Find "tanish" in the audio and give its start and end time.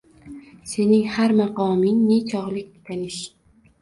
2.89-3.21